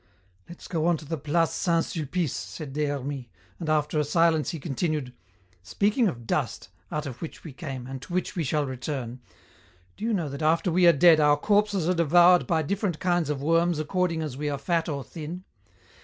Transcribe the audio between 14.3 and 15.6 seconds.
we are fat or thin?